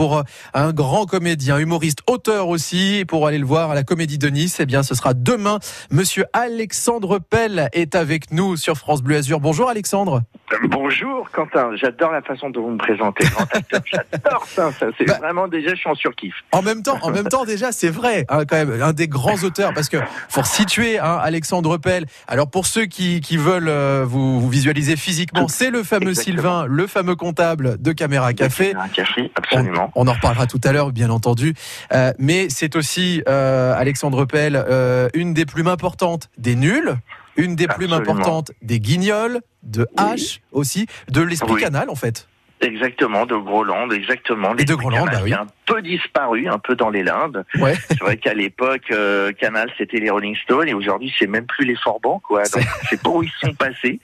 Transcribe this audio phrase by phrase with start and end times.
[0.00, 0.22] pour euh,
[0.54, 3.04] un grand comédien, humoriste, auteur aussi.
[3.06, 5.58] Pour aller le voir à la Comédie de Nice, eh bien, ce sera demain.
[5.90, 9.40] Monsieur Alexandre Pell est avec nous sur France Bleu Azur.
[9.40, 10.22] Bonjour Alexandre.
[10.64, 13.24] Bonjour Quentin, j'adore la façon dont vous me présentez.
[13.84, 16.34] J'adore ça, ça c'est bah, vraiment déjà je suis en surkiff.
[16.50, 19.42] En même temps, en même temps déjà c'est vrai, hein, quand même un des grands
[19.44, 19.98] auteurs parce que
[20.32, 22.06] pour situer hein, Alexandre Pell.
[22.26, 26.66] Alors pour ceux qui, qui veulent euh, vous, vous, visualiser physiquement, c'est le fameux Sylvain,
[26.66, 28.70] le fameux comptable de Caméra Café.
[28.70, 29.89] Caméra Café, absolument.
[29.94, 31.54] On, en reparlera tout à l'heure, bien entendu.
[31.92, 36.96] Euh, mais c'est aussi euh, Alexandre Pell, euh, une des plumes importantes des nuls
[37.36, 42.28] une des plumes importantes des guignols, de H aussi, de l'esprit canal en fait.
[42.60, 44.54] Exactement, de Groland, exactement.
[44.58, 45.32] Et de Groland, bah oui
[45.70, 47.44] peu disparu, un peu dans les Lindes.
[47.58, 47.74] Ouais.
[47.88, 51.64] C'est vrai qu'à l'époque, euh, Canal, c'était les Rolling Stones, et aujourd'hui, c'est même plus
[51.64, 52.42] les Forbans, quoi.
[52.44, 54.00] Donc, c'est pas où ils sont passés.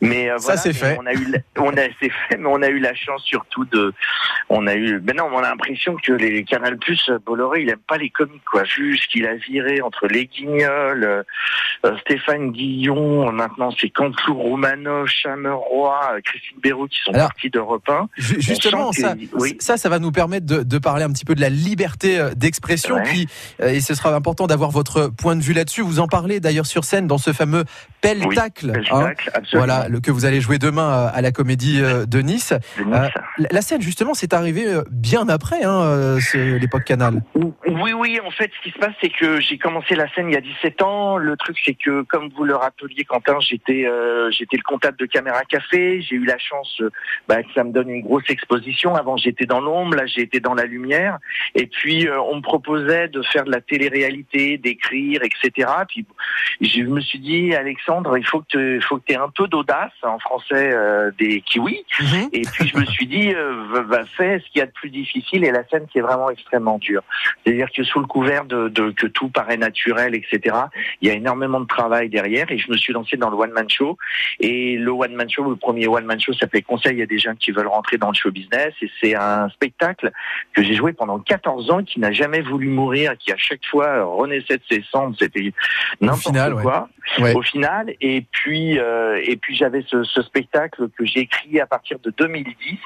[0.00, 0.96] Mais euh, ça, c'est fait.
[1.00, 3.92] On a eu, on a, c'est fait, mais on a eu la chance surtout de,
[4.48, 7.78] on a eu, mais non, on a l'impression que les Canal Plus, Bolloré, il aime
[7.86, 8.64] pas les comiques, quoi.
[8.64, 11.24] Ce qu'il a viré entre les Guignols,
[11.84, 18.08] euh, Stéphane Guillon, maintenant c'est Cantelou, Romanov, Chameroy, Christine Béraud qui sont partis d'Europe 1.
[18.16, 19.14] Justement, ça,
[19.58, 22.34] ça, ça va nous permettre de, de parler un petit peu de la liberté euh,
[22.34, 23.28] d'expression, qui
[23.60, 25.82] euh, et ce sera important d'avoir votre point de vue là-dessus.
[25.82, 27.64] Vous en parlez d'ailleurs sur scène dans ce fameux
[28.00, 29.12] Peltacle, hein,
[29.52, 32.54] voilà, le, que vous allez jouer demain euh, à la Comédie de Nice.
[33.38, 37.22] la scène justement, c'est arrivé bien après hein, l'époque Canal.
[37.34, 38.18] Oui, oui.
[38.24, 40.40] En fait, ce qui se passe, c'est que j'ai commencé la scène il y a
[40.40, 41.18] 17 ans.
[41.18, 43.86] Le truc, c'est que, comme vous le rappeliez, Quentin, j'étais
[44.30, 46.00] j'étais le comptable de Caméra Café.
[46.00, 46.82] J'ai eu la chance
[47.28, 48.94] bah, que ça me donne une grosse exposition.
[48.94, 49.96] Avant, j'étais dans l'ombre.
[49.96, 50.89] Là, j'ai été dans la lumière.
[51.54, 55.68] Et puis euh, on me proposait de faire de la télé-réalité, d'écrire, etc.
[55.88, 56.06] Puis
[56.60, 59.92] je me suis dit, Alexandre, il faut que tu faut que aies un peu d'audace
[60.02, 61.84] en français euh, des kiwis.
[62.00, 62.28] Mhm.
[62.32, 64.90] Et puis je me suis dit, euh, va fais ce qu'il y a de plus
[64.90, 67.02] difficile et la scène qui est vraiment extrêmement dure.
[67.44, 70.56] C'est-à-dire que sous le couvert de, de, que tout paraît naturel, etc.
[71.00, 73.52] Il y a énormément de travail derrière et je me suis lancé dans le one
[73.52, 73.96] man show.
[74.40, 76.92] Et le one man show, le premier one man show s'appelait Conseil.
[76.92, 79.48] Il y a des gens qui veulent rentrer dans le show business et c'est un
[79.50, 80.10] spectacle
[80.52, 84.04] que j'ai joué pendant 14 ans, qui n'a jamais voulu mourir, qui à chaque fois
[84.04, 85.16] renaissait de ses cendres.
[85.18, 85.52] C'était
[86.00, 86.88] n'importe quoi.
[87.34, 91.66] Au final, et puis euh, et puis j'avais ce, ce, spectacle que j'ai écrit à
[91.66, 92.78] partir de 2010,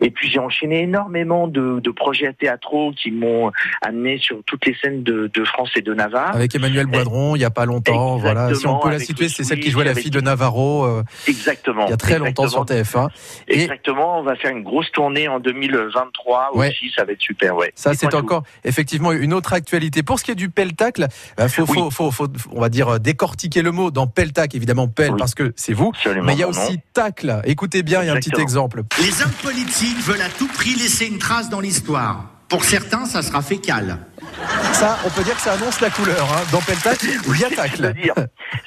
[0.00, 3.52] et puis j'ai enchaîné énormément de, de, projets théâtraux qui m'ont
[3.82, 6.34] amené sur toutes les scènes de, de, France et de Navarre.
[6.34, 8.54] Avec Emmanuel Boidron, il y a pas longtemps, voilà.
[8.54, 10.84] Si on peut la situer, c'est celle qui jouait la fille de Navarro.
[10.84, 11.86] Euh, exactement.
[11.86, 13.08] Il y a très longtemps sur TF1.
[13.48, 14.20] Exactement.
[14.20, 16.90] On va faire une grosse tournée en 2023 aussi.
[16.94, 17.56] Ça va être super.
[17.56, 17.72] Ouais.
[17.74, 20.02] Ça, c'est encore effectivement une autre actualité.
[20.02, 21.06] Pour ce qui est du peltacle,
[21.36, 25.14] bah, faut, faut, faut, faut, on va dire décortiquer le mot dans peltac, évidemment pel
[25.16, 25.92] parce que c'est vous,
[26.22, 27.40] mais il y a aussi tacle.
[27.44, 28.82] Écoutez bien, il y a un petit exemple.
[29.00, 32.30] Les hommes politiques veulent à tout prix laisser une trace dans l'histoire.
[32.48, 33.98] Pour certains, ça sera fécal.
[34.72, 36.28] Ça, on peut dire que ça annonce la couleur.
[36.32, 36.44] Hein.
[36.52, 37.92] Dans Peltac, il y a tacle.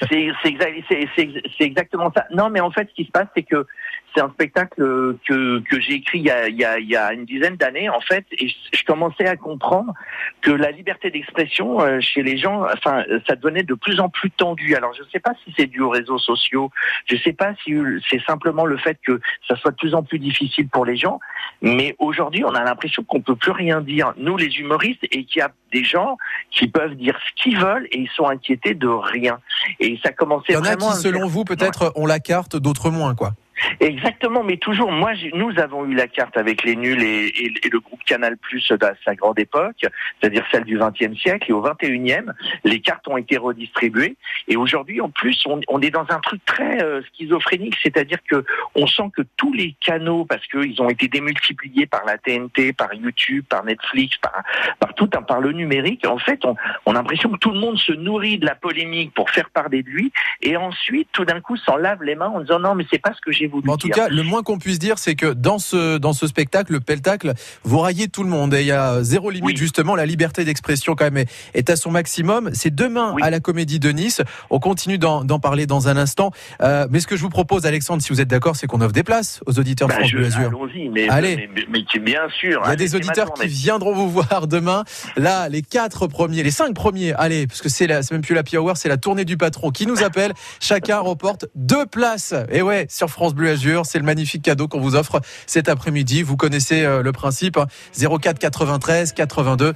[0.10, 2.26] C'est exactement ça.
[2.34, 3.66] Non, mais en fait, ce qui se passe, c'est que
[4.14, 6.96] c'est un spectacle que, que j'ai écrit il y, a, il, y a, il y
[6.96, 9.94] a une dizaine d'années, en fait, et je, commençais à comprendre
[10.42, 14.32] que la liberté d'expression euh, chez les gens, enfin, ça devenait de plus en plus
[14.32, 14.76] tendu.
[14.76, 16.72] Alors, je ne sais pas si c'est dû aux réseaux sociaux,
[17.06, 17.76] je ne sais pas si
[18.10, 21.20] c'est simplement le fait que ça soit de plus en plus difficile pour les gens,
[21.62, 25.40] mais aujourd'hui, on a l'impression qu'on peut plus rien dire, nous les humoristes, et qu'il
[25.40, 26.18] y a des gens
[26.52, 29.40] qui peuvent dire ce qu'ils veulent et ils sont inquiétés de rien.
[29.80, 30.78] Et ça commençait vraiment...
[30.78, 33.34] Il y en a qui, selon vous, peut-être, ont la carte, d'autres moins, quoi.
[33.80, 37.80] Exactement, mais toujours, moi, nous avons eu la carte avec les nuls et, et, le
[37.80, 39.86] groupe Canal Plus de sa grande époque,
[40.20, 42.26] c'est-à-dire celle du XXe siècle, et au XXIe,
[42.64, 44.16] les cartes ont été redistribuées,
[44.48, 48.44] et aujourd'hui, en plus, on, on, est dans un truc très euh, schizophrénique, c'est-à-dire que
[48.76, 52.94] on sent que tous les canaux, parce qu'ils ont été démultipliés par la TNT, par
[52.94, 54.44] YouTube, par Netflix, par,
[54.80, 56.56] par tout, par le numérique, en fait, on,
[56.86, 59.84] on a l'impression que tout le monde se nourrit de la polémique pour faire parler
[59.84, 62.86] de lui, et ensuite, tout d'un coup, s'en lave les mains en disant non, mais
[62.90, 65.34] c'est pas ce que j'ai en tout cas, le moins qu'on puisse dire, c'est que
[65.34, 67.34] dans ce, dans ce spectacle, le peltacle,
[67.64, 68.54] vous raillez tout le monde.
[68.54, 69.96] Et il y a zéro limite, justement.
[69.96, 72.50] La liberté d'expression, quand même, est, à son maximum.
[72.54, 74.22] C'est demain à la Comédie de Nice.
[74.50, 76.32] On continue d'en parler dans un instant.
[76.62, 78.94] Euh, mais ce que je vous propose, Alexandre, si vous êtes d'accord, c'est qu'on offre
[78.94, 80.52] des places aux auditeurs bah, France Bleu Azur.
[80.92, 81.50] Mais, Allez.
[81.70, 82.62] Mais, bien sûr.
[82.66, 84.84] Il y a des auditeurs qui viendront vous voir demain.
[85.18, 88.78] Là, les quatre premiers, les cinq premiers, allez, parce que c'est même plus la Hour,
[88.78, 90.34] c'est la tournée du patron qui nous appelle.
[90.60, 92.34] Chacun remporte deux places.
[92.52, 93.39] Et ouais, sur France Bleu.
[93.40, 93.56] Bleu.
[93.84, 96.22] C'est le magnifique cadeau qu'on vous offre cet après-midi.
[96.22, 97.60] Vous connaissez euh, le principe.
[97.98, 99.74] 04 93 82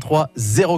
[0.00, 0.30] 03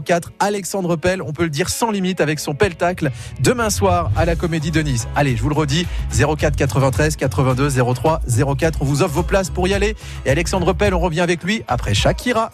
[0.04, 0.32] 04.
[0.38, 4.36] Alexandre Pell, on peut le dire sans limite avec son Peltacle demain soir à la
[4.36, 5.08] Comédie de Nice.
[5.16, 8.20] Allez, je vous le redis, 04 93 82 03
[8.58, 8.78] 04.
[8.82, 9.96] On vous offre vos places pour y aller.
[10.24, 12.50] Et Alexandre Pell, on revient avec lui après Shakira.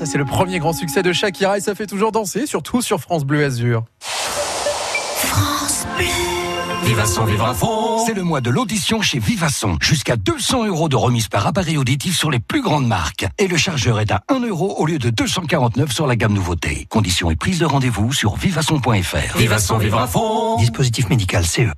[0.00, 3.02] Ça, c'est le premier grand succès de Shakira et ça fait toujours danser, surtout sur
[3.02, 3.84] France Bleu Azur.
[4.00, 6.06] France Bleu.
[6.86, 8.02] Vivasson, vivra fond.
[8.06, 9.76] C'est le mois de l'audition chez Vivasson.
[9.82, 13.26] Jusqu'à 200 euros de remise par appareil auditif sur les plus grandes marques.
[13.36, 16.86] Et le chargeur est à 1 euro au lieu de 249 sur la gamme nouveauté.
[16.88, 19.36] Conditions et prise de rendez-vous sur vivasson.fr.
[19.36, 20.56] Vivasson, vivra fond.
[20.56, 21.68] Dispositif médical CE.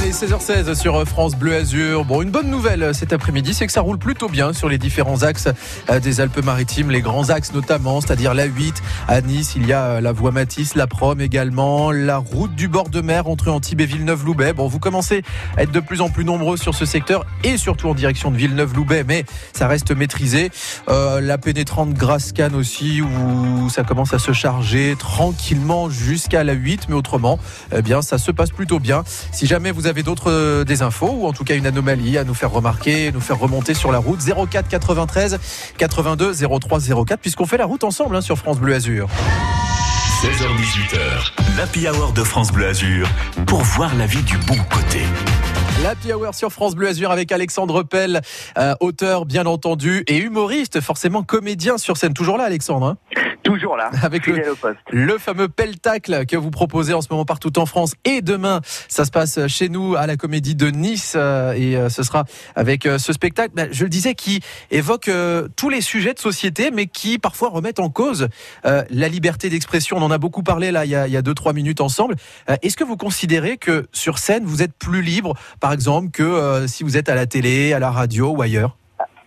[0.00, 2.06] Allez, 16h16 sur France Bleu Azur.
[2.06, 4.78] Bon, une bonne nouvelle euh, cet après-midi, c'est que ça roule plutôt bien sur les
[4.78, 5.48] différents axes
[5.90, 9.82] euh, des Alpes-Maritimes, les grands axes notamment, c'est-à-dire la 8 à Nice, il y a
[9.82, 13.82] euh, la voie Matisse, la Prom également, la route du bord de mer entre Antibes
[13.82, 14.54] et Villeneuve-Loubet.
[14.54, 15.22] Bon, vous commencez
[15.58, 18.38] à être de plus en plus nombreux sur ce secteur et surtout en direction de
[18.38, 20.50] Villeneuve-Loubet, mais ça reste maîtrisé.
[20.88, 26.88] Euh, la pénétrante Grasse-Cannes aussi, où ça commence à se charger tranquillement jusqu'à la 8,
[26.88, 27.38] mais autrement,
[27.76, 29.04] eh bien, ça se passe plutôt bien.
[29.30, 32.34] Si jamais vous d'autres euh, des infos ou en tout cas une anomalie à nous
[32.34, 34.20] faire remarquer, nous faire remonter sur la route?
[34.20, 35.38] 04 93
[35.76, 39.08] 82 03 04 puisqu'on fait la route ensemble hein, sur France Bleu Azur.
[40.22, 43.08] 16h18h, l'Happy Hour de France Bleu Azur
[43.46, 45.00] pour voir la vie du bon côté.
[45.82, 48.20] L'Happy Hour sur France Bleu Azur avec Alexandre Pell,
[48.58, 52.12] euh, auteur bien entendu et humoriste, forcément comédien sur scène.
[52.12, 52.98] Toujours là Alexandre hein?
[53.42, 53.90] Toujours là.
[54.02, 54.78] Avec le, fidèle au poste.
[54.90, 59.04] le fameux Peltacle que vous proposez en ce moment partout en France et demain ça
[59.04, 62.86] se passe chez nous à la Comédie de Nice euh, et euh, ce sera avec
[62.86, 65.10] euh, ce spectacle, bah, je le disais, qui évoque
[65.56, 68.28] tous les sujets de société mais qui parfois remettent en cause
[68.64, 69.96] la liberté d'expression.
[69.96, 71.80] On en a beaucoup parlé là il y a, il y a deux trois minutes
[71.80, 72.16] ensemble.
[72.62, 76.84] Est-ce que vous considérez que sur scène vous êtes plus libre, par exemple, que si
[76.84, 78.79] vous êtes à la télé, à la radio ou ailleurs?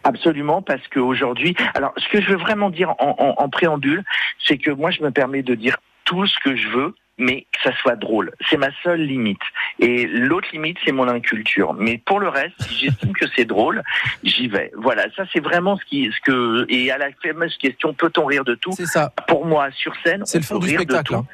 [0.03, 4.03] Absolument, parce qu'aujourd'hui, alors ce que je veux vraiment dire en, en, en préambule,
[4.45, 7.70] c'est que moi je me permets de dire tout ce que je veux, mais que
[7.70, 8.32] ça soit drôle.
[8.50, 9.41] C'est ma seule limite.
[9.79, 11.74] Et l'autre limite, c'est mon inculture.
[11.74, 13.84] Mais pour le reste, si j'estime que c'est drôle,
[14.24, 14.72] j'y vais.
[14.75, 18.43] Voilà, ça c'est vraiment ce qui, ce que, et à la fameuse question, peut-on rire
[18.43, 18.72] de tout?
[18.72, 19.12] C'est ça.
[19.27, 21.15] Pour moi, sur scène, C'est on le fond peut du rire de tout.
[21.15, 21.25] hein.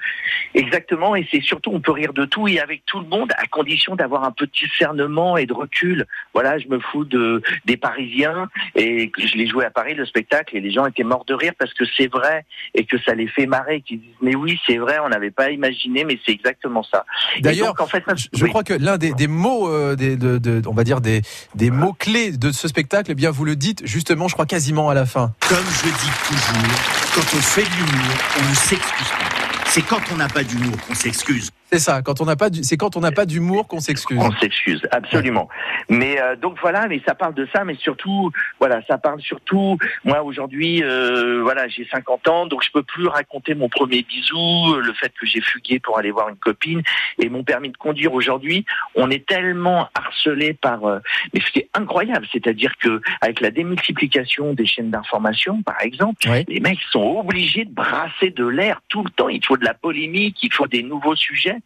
[0.54, 3.46] Exactement, et c'est surtout on peut rire de tout et avec tout le monde à
[3.46, 6.06] condition d'avoir un peu de discernement et de recul.
[6.34, 10.58] Voilà, je me fous de des Parisiens et je l'ai joué à Paris le spectacle
[10.58, 13.28] et les gens étaient morts de rire parce que c'est vrai et que ça les
[13.28, 15.69] fait marrer, qu'ils disent mais oui c'est vrai, on n'avait pas imaginé,
[16.06, 17.06] mais c'est exactement ça.
[17.42, 18.50] D'ailleurs, en fait, Je, je oui.
[18.50, 21.22] crois que l'un des, des mots, euh, des, de, de- on va dire des,
[21.56, 24.90] des mots clés de ce spectacle, eh bien vous le dites justement, je crois quasiment
[24.90, 25.34] à la fin.
[25.48, 29.70] Comme je dis toujours, quand on fait de l'humour, on ne s'excuse pas.
[29.70, 31.50] C'est quand on n'a pas d'humour qu'on s'excuse.
[31.72, 32.02] C'est ça.
[32.02, 34.18] Quand on n'a pas, du- c'est quand on n'a pas d'humour qu'on s'excuse.
[34.20, 35.48] On s'excuse, absolument.
[35.88, 39.78] Mais euh, donc voilà, mais ça parle de ça, mais surtout, voilà, ça parle surtout.
[40.04, 44.74] Moi aujourd'hui, euh, voilà, j'ai 50 ans, donc je peux plus raconter mon premier bisou,
[44.74, 46.82] euh, le fait que j'ai fugué pour aller voir une copine
[47.20, 48.66] et mon permis de conduire aujourd'hui.
[48.96, 51.00] On est tellement harcelé par, euh,
[51.34, 56.18] mais ce qui est incroyable, c'est-à-dire que avec la démultiplication des chaînes d'information, par exemple,
[56.48, 59.30] les mecs sont obligés de brasser de l'air tout le temps.
[59.30, 61.58] Il faut de la polémique, il faut des nouveaux sujets.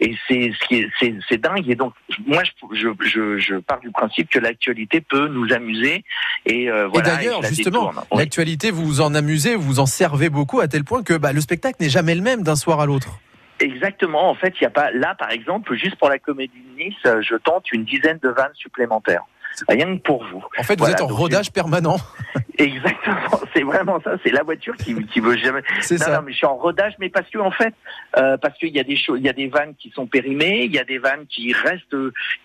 [0.00, 0.90] Et c'est ce qui est-
[1.28, 1.68] c'est dingue.
[1.68, 1.92] Et donc
[2.26, 6.04] moi je, je, je, je pars du principe que l'actualité peut nous amuser.
[6.46, 7.16] Et euh, Et voilà.
[7.16, 7.90] d'ailleurs, je la justement.
[8.12, 8.18] Oui.
[8.18, 11.32] l'actualité, vous vous en amusez, vous vous en servez beaucoup à tel point que bah,
[11.32, 13.18] le spectacle n'est jamais le même d'un soir à l'autre.
[13.60, 14.28] Exactement.
[14.30, 16.96] En fait, il y a pas là par exemple juste pour la comédie de Nice,
[17.22, 19.22] je tente une dizaine de vannes supplémentaires.
[19.68, 20.42] Rien que pour vous.
[20.58, 21.96] En fait, vous Voilà, êtes en rodage permanent.
[22.58, 24.12] Exactement, c'est vraiment ça.
[24.24, 25.62] C'est la voiture qui, qui veut jamais.
[25.80, 26.16] C'est Non, ça.
[26.16, 27.74] non, mais je suis en rodage, mais parce que en fait,
[28.16, 30.62] euh, parce qu'il y a des choses, il y a des vannes qui sont périmées,
[30.64, 31.96] il y a des vannes qui restent,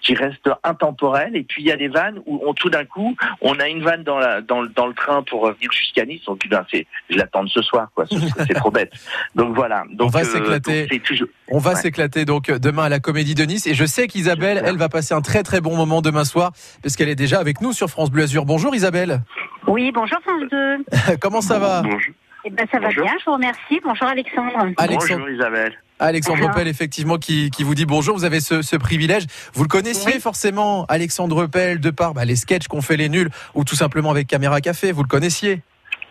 [0.01, 3.15] qui restent intemporelles, et puis il y a des vannes où on, tout d'un coup,
[3.41, 6.21] on a une vanne dans la, dans, le- dans le train pour revenir jusqu'à Nice.
[6.27, 8.05] On dit, ben, c'est, je l'attends ce soir, quoi.
[8.09, 8.91] C'est c'est trop bête.
[9.35, 9.83] Donc voilà.
[9.91, 10.81] Donc, va euh, s'éclater.
[10.81, 11.27] donc c'est toujours.
[11.49, 11.75] On va Ouais.
[11.75, 13.67] s'éclater donc demain à la Comédie de Nice.
[13.67, 14.69] Et je sais qu'Isabelle, J'espère.
[14.71, 16.51] elle va passer un très très bon moment demain soir,
[16.81, 18.43] parce qu'elle est déjà avec nous sur France Bleu Azur.
[18.43, 19.21] Bonjour Isabelle.
[19.67, 21.15] Oui, bonjour France 2.
[21.21, 22.13] Comment ça va Bonjour,
[22.43, 23.03] Eh ben, ça va Bonjour.
[23.05, 23.79] bien, je vous remercie.
[23.81, 24.51] Bonjour Alexandre.
[24.77, 25.73] Alexandre, Bonjour Isabelle.
[25.97, 26.51] Alexandre.
[26.53, 28.17] Pell, effectivement, qui, qui vous dit bonjour.
[28.17, 29.27] Vous avez ce, ce privilège.
[29.53, 30.19] Vous le connaissiez Oui.
[30.19, 34.11] forcément, Alexandre Pell, de par bah, les sketchs qu'on fait les nuls, ou tout simplement
[34.11, 34.91] avec Caméra Café.
[34.91, 35.61] Vous le connaissiez?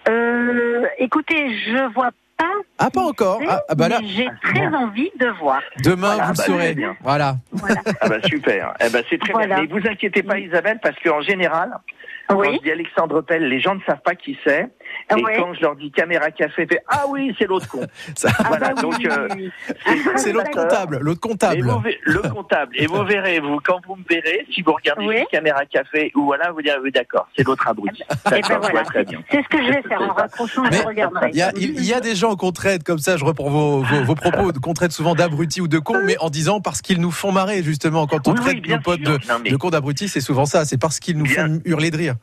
[0.08, 2.46] Euh, écoutez, je vois pas.
[2.78, 3.40] Ah, pas encore.
[3.48, 5.60] Ah, ah, bah là, J'ai très envie de voir.
[5.82, 6.76] demain, Voilà, vous le bah, saurez.
[7.02, 7.36] Voilà.
[7.52, 7.80] Voilà.
[8.00, 8.74] Ah bah super.
[8.80, 9.56] Eh ben c'est très Voilà.
[9.56, 9.66] bien.
[9.72, 11.70] Mais vous inquiétez pas Isabelle, parce qu'en général,
[12.28, 12.48] Quand Oui.
[12.58, 14.68] je dis Alexandre Pell, les gens ne savent pas qui c'est.
[15.08, 15.36] Ah Et ouais.
[15.38, 17.80] quand je leur dis caméra café, fait ah oui, c'est l'autre con.
[18.16, 19.50] Ça- Ah voilà, bah donc, oui, euh, oui,
[19.86, 19.98] oui.
[20.16, 20.98] C'est l'autre comptable.
[21.00, 21.62] L'autre comptable.
[21.62, 22.72] vous, le comptable.
[22.76, 25.24] Et vous verrez, vous, quand vous me verrez, si vous regardez Oui.
[25.30, 28.02] caméra café ou voilà, vous direz oui, d'accord, c'est l'autre abruti.
[28.26, 28.82] Eh ben voilà.
[29.30, 31.30] C'est ce que je vais faire en raccrochant, je regarderai.
[31.32, 31.38] Il
[31.86, 34.74] y, a, des gens qu'on traite comme ça, je reprends vos, vos, vos propos, qu'on
[34.74, 38.06] traite souvent d'abrutis ou de cons, mais en disant parce qu'ils nous font marrer, justement.
[38.06, 40.64] Quand on Oui, oui, traite nos potes de, mais- de cons d'abrutis, c'est souvent ça.
[40.64, 41.46] C'est parce qu'ils nous Bien.
[41.46, 42.14] font hurler de rire.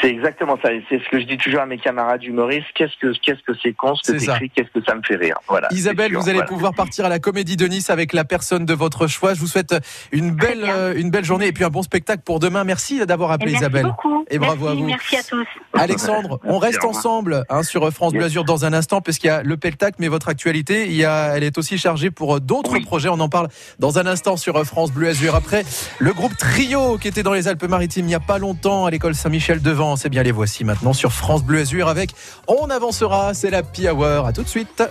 [0.00, 0.68] C'est exactement ça.
[0.88, 2.66] C'est ce que je dis toujours à mes camarades humoristes.
[2.74, 4.50] Qu'est-ce que qu'est-ce que c'est con ce que t'écris?
[4.50, 5.36] Qu'est-ce que ça me fait rire?
[5.48, 5.68] Voilà.
[5.72, 6.48] Isabelle, sûr, vous allez voilà.
[6.48, 9.34] pouvoir partir à la Comédie de Nice avec la personne de votre choix.
[9.34, 9.74] Je vous souhaite
[10.12, 12.64] une belle, euh, une belle journée et puis un bon spectacle pour demain.
[12.64, 13.84] Merci d'avoir appelé merci Isabelle.
[13.86, 14.24] beaucoup.
[14.30, 14.86] Et bravo Merci, à vous.
[14.86, 15.46] Merci à tous.
[15.72, 18.24] Alexandre, on reste ensemble hein, sur France Bleu.
[18.24, 21.36] Azur dans un instant, puisqu'il y a le Peltac, mais votre actualité, il y a,
[21.36, 22.84] elle est aussi chargée pour euh, d'autres Oui.
[22.84, 23.08] projets.
[23.08, 23.48] On en parle
[23.78, 25.34] dans un instant sur euh, France Bleu Azur.
[25.34, 25.64] Après,
[25.98, 29.14] le groupe Trio qui était dans les Alpes-Maritimes il n'y a pas longtemps à l'école
[29.14, 30.04] Saint-Michel de Vence.
[30.04, 32.10] Eh bien, les voici maintenant sur France Bleu Azur avec
[32.48, 33.34] On avancera.
[33.34, 34.26] C'est la Pi Hour.
[34.26, 34.82] À tout de suite.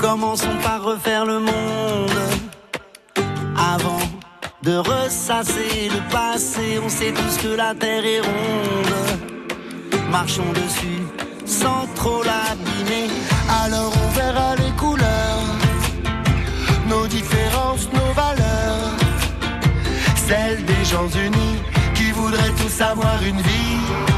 [0.00, 2.20] Commençons par refaire le monde
[3.56, 4.00] avant
[4.62, 6.80] de ressasser le passé.
[6.84, 10.00] On sait tous que la terre est ronde.
[10.10, 11.02] Marchons dessus
[11.46, 13.08] sans trop l'abîmer.
[13.64, 15.44] Alors on verra les couleurs,
[16.88, 18.37] nos différences, nos valeurs.
[20.28, 21.58] Celles des gens unis
[21.94, 24.17] qui voudraient tous avoir une vie,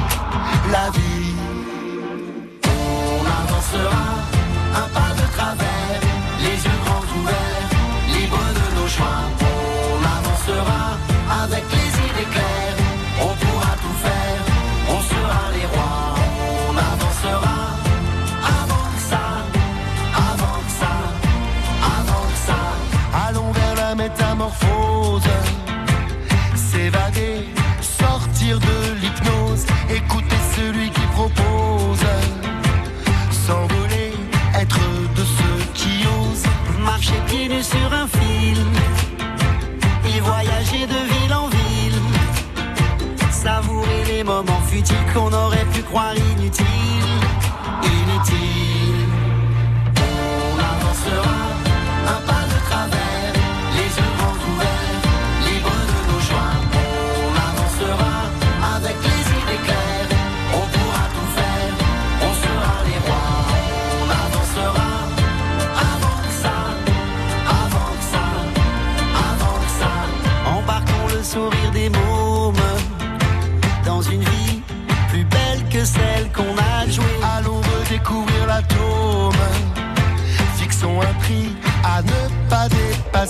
[45.93, 46.30] 花。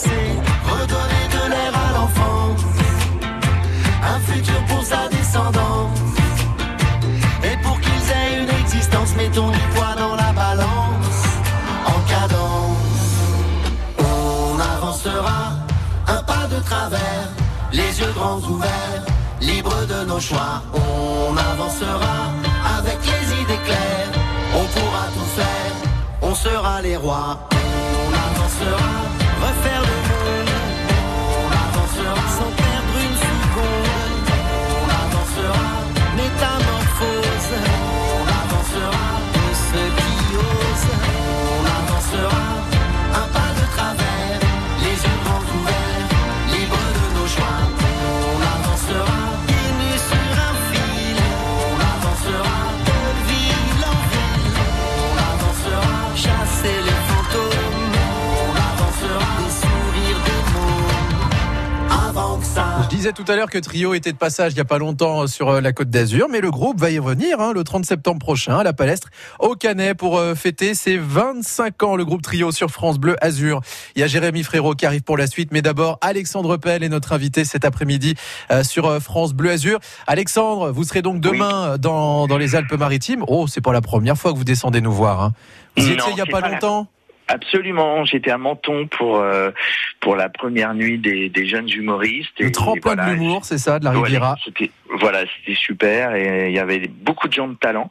[0.08, 2.64] Redonner de l'air à l'enfance.
[4.02, 5.98] Un futur pour sa descendance.
[7.44, 11.20] Et pour qu'ils aient une existence, mettons du poids dans la balance.
[11.86, 12.60] En cadence.
[13.98, 15.40] On avancera
[16.08, 17.28] un pas de travers,
[17.72, 19.04] les yeux grands ouverts,
[19.40, 20.62] libres de nos choix.
[20.74, 22.16] On avancera
[22.78, 24.12] avec les idées claires,
[24.54, 25.74] on pourra tout faire,
[26.22, 27.38] on sera les rois.
[27.52, 28.90] On avancera,
[29.40, 30.09] refaire le
[63.30, 65.60] tout à l'heure que Trio était de passage il n'y a pas longtemps sur euh,
[65.60, 68.64] la Côte d'Azur, mais le groupe va y revenir hein, le 30 septembre prochain à
[68.64, 69.06] la Palestre
[69.38, 71.94] au Canet pour euh, fêter ses 25 ans.
[71.94, 73.60] Le groupe Trio sur France Bleu Azur.
[73.94, 76.88] Il y a Jérémy Frérot qui arrive pour la suite, mais d'abord Alexandre Pell est
[76.88, 78.16] notre invité cet après-midi
[78.50, 79.78] euh, sur France Bleu Azur.
[80.08, 83.24] Alexandre, vous serez donc demain dans, dans les Alpes-Maritimes.
[83.28, 85.22] Oh, c'est pas la première fois que vous descendez nous voir.
[85.22, 85.32] Hein.
[85.76, 86.88] Vous y Non, étiez il y a pas la- longtemps?
[87.32, 89.50] Absolument, j'étais à Menton pour euh,
[90.00, 92.32] pour la première nuit des, des jeunes humoristes.
[92.40, 94.36] Le Et tremplin voilà, de l'humour, c'est ça, de la Voilà, Riviera.
[94.44, 97.88] c'était voilà, c'était super et il y avait beaucoup de gens de talent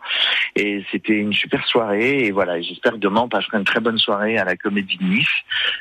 [0.58, 3.98] et c'était une super soirée et voilà, j'espère que demain on passera une très bonne
[3.98, 5.28] soirée à la Comédie de Nice.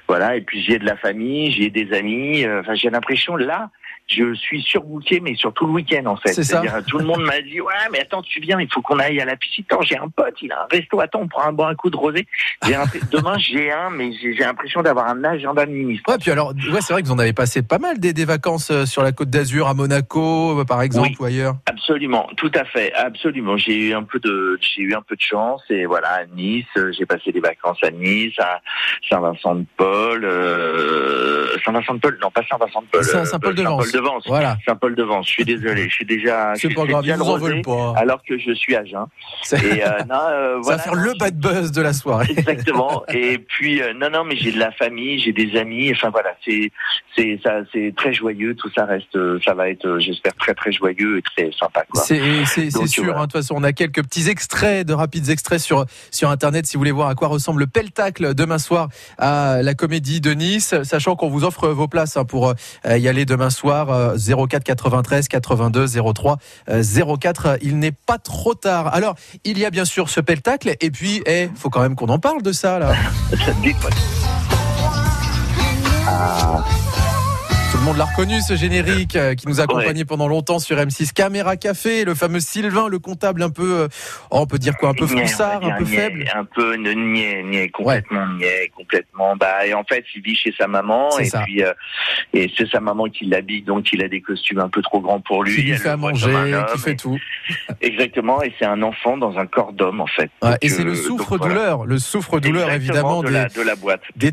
[0.07, 3.71] Voilà, et puis j'ai de la famille, j'ai des amis, euh, enfin j'ai l'impression là
[4.09, 6.33] je suis surbooké, mais sur tout le week-end en fait.
[6.33, 6.61] C'est ça.
[6.63, 9.21] C'est-à-dire, tout le monde m'a dit ouais, mais attends, tu viens, il faut qu'on aille
[9.21, 9.65] à la piscine.
[9.71, 11.01] Attends, j'ai un pote, il a un resto.
[11.01, 12.27] Attends, on prend un bon un coup de rosé.
[12.65, 16.11] Un- demain j'ai un, mais j'ai l'impression d'avoir un agenda de ministre.
[16.11, 18.25] Ouais, puis alors, ouais, c'est vrai que vous en avez passé pas mal des, des
[18.25, 21.17] vacances euh, sur la Côte d'Azur, à Monaco, euh, par exemple, Oui.
[21.21, 21.55] ou ailleurs.
[21.67, 23.57] Absolument, tout à fait, absolument.
[23.57, 26.65] J'ai eu un peu de, j'ai eu un peu de chance et voilà à Nice,
[26.77, 28.61] euh, j'ai passé des vacances à Nice, à
[29.09, 33.93] Saint-Vincent-de-Paul, euh, Saint-Vincent-de-Paul, non pas Saint-Vincent-de-Paul, Saint- euh, Saint-Paul-de-Vence.
[33.99, 34.57] Saint-Paul-de-Vence, Voilà.
[34.67, 35.27] Saint-Paul-de-Vence.
[35.27, 37.95] Je suis désolé, je suis déjà, C'est pas grave, ils vous en veulent pas.
[37.97, 39.07] alors que je suis à jeun.
[39.53, 42.27] Et euh, non, euh, Ça voilà, va faire le bad buzz de la soirée.
[42.37, 43.03] Exactement.
[43.09, 45.91] Et puis euh, non non mais j'ai de la famille, j'ai des amis.
[45.93, 46.71] Enfin voilà, c'est
[47.17, 48.55] c'est ça c'est très joyeux.
[48.55, 51.85] Tout ça reste, ça va être, j'espère très très joyeux et très sympa.
[51.95, 53.19] C'est sûr, voilà.
[53.21, 56.67] hein, de toute façon, on a quelques petits extraits, de rapides extraits sur, sur Internet
[56.67, 60.33] si vous voulez voir à quoi ressemble le peltacle demain soir à la Comédie de
[60.33, 62.55] Nice, sachant qu'on vous offre vos places hein, pour
[62.89, 66.39] y aller demain soir, euh, 04 93 82 03
[66.71, 66.83] euh,
[67.21, 67.59] 04.
[67.63, 68.95] Il n'est pas trop tard.
[68.95, 72.09] Alors, il y a bien sûr ce peltacle, et puis, il faut quand même qu'on
[72.09, 72.93] en parle de ça, là.
[73.63, 73.91] Dites-moi.
[76.09, 77.08] Tout le
[77.89, 81.57] monde l'a reconnu, ce générique euh, qui nous a accompagné pendant longtemps sur M6 Caméra
[81.57, 83.89] Café, le fameux Sylvain, le comptable un peu, euh,
[84.31, 86.25] oh, on peut dire quoi, un peu froussard, un peu niais, faible.
[86.35, 89.37] Un peu niais, niais, complètement niais, complètement.
[89.37, 91.41] Bah, et en fait, il vit chez sa maman et ça.
[91.45, 91.73] puis euh,
[92.35, 95.21] et c'est sa maman qui l'habille, donc il a des costumes un peu trop grands
[95.21, 95.55] pour lui.
[95.55, 97.19] qui lui fait à manger, homme, qui fait et- tout.
[97.81, 100.31] Exactement, et c'est un enfant dans un corps d'homme en fait.
[100.43, 101.93] Ouais, Donc, et c'est euh, le donc, souffre-douleur, voilà.
[101.93, 104.03] le souffre-douleur Exactement, évidemment de, des, la, de la boîte.
[104.17, 104.33] des,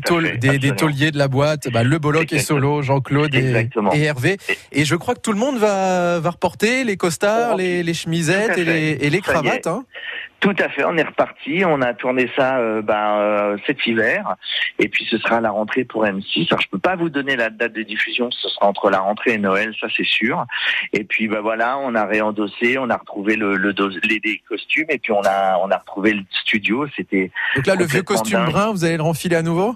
[0.58, 2.38] fait, tauliers de la boîte, bah, le Bolloc et.
[2.38, 3.92] Solo, Jean-Claude et, Exactement.
[3.92, 4.36] et Hervé.
[4.72, 7.94] Et je crois que tout le monde va, va reporter les costards, Oh, les, les
[7.94, 9.66] chemisettes et les, et cravates.
[9.66, 9.84] Hein.
[10.40, 11.64] Tout à fait, on est reparti.
[11.64, 14.36] On a tourné ça euh, ben, euh, cet hiver,
[14.78, 16.46] et puis ce sera la rentrée pour M6.
[16.50, 19.32] Alors je peux pas vous donner la date de diffusion, ce sera entre la rentrée
[19.32, 20.44] et Noël, ça c'est sûr.
[20.92, 24.42] Et puis ben voilà, on a réendossé, on a retrouvé le, le dos- les, les
[24.48, 26.86] costumes, et puis on a on a retrouvé le studio.
[26.94, 28.50] C'était Donc là, le vieux costume dingue.
[28.50, 29.74] brun, vous allez le renfiler à nouveau?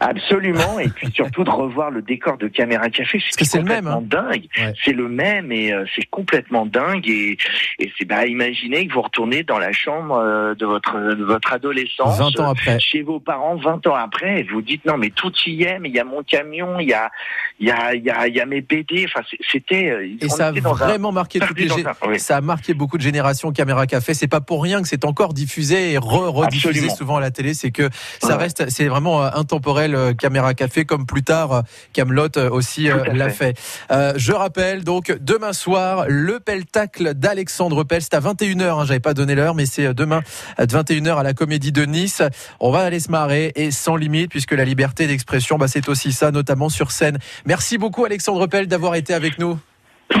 [0.00, 3.20] Absolument, et puis surtout de revoir le décor de Caméra Café.
[3.30, 3.94] c'est le même, hein.
[3.94, 4.44] complètement dingue.
[4.58, 4.74] Ouais.
[4.84, 7.08] C'est le même, et euh, c'est complètement dingue.
[7.08, 7.36] Et,
[7.78, 11.52] et c'est bah imaginez que vous retournez dans la chambre euh, de votre de votre
[11.52, 12.18] adolescence.
[12.18, 12.78] 20 ans après.
[12.80, 15.88] chez vos parents 20 ans après, et vous dites non mais tout y est, mais
[15.88, 17.10] il y a mon camion, il y a
[17.58, 20.28] il y a il y a, il y a mes PD, enfin c'était euh, Et
[20.28, 22.18] ça a un- vraiment marqué toutes les dans gé- un- oui.
[22.20, 24.14] ça a marqué beaucoup de générations Caméra Café.
[24.14, 26.94] C'est pas pour rien que c'est encore diffusé et re rediffusé Absolument.
[26.96, 27.54] souvent à la télé.
[27.54, 27.88] C'est que
[28.20, 28.42] ça Ouais.
[28.42, 31.62] reste, c'est vraiment euh, intemporel euh, Caméra Café, comme plus tard euh,
[31.94, 33.56] Camelot euh, aussi l'a fait.
[33.90, 38.02] Euh, je rappelle donc demain soir le peltacle d'Alexandre Pell.
[38.02, 38.62] C'est à 21h.
[38.62, 40.20] Hein, J'avais pas donné l'heure, mais c'est demain
[40.58, 42.22] à 21h à la Comédie de Nice.
[42.60, 46.12] On va aller se marrer et sans limite puisque la liberté d'expression, bah, c'est aussi
[46.12, 47.18] ça, notamment sur scène.
[47.46, 49.58] Merci beaucoup Alexandre Pell d'avoir été avec nous.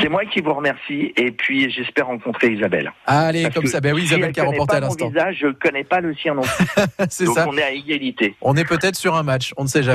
[0.00, 2.92] C'est moi qui vous remercie et puis j'espère rencontrer Isabelle.
[3.06, 3.80] Allez, Parce comme ça.
[3.80, 5.10] Ben oui, si Isabelle elle qui a remporté à l'instant.
[5.32, 6.66] je ne connais pas le sien non plus.
[7.08, 7.46] C'est Donc ça.
[7.48, 8.34] on est à égalité.
[8.40, 9.52] On est peut-être sur un match.
[9.56, 9.84] On ne sait jamais.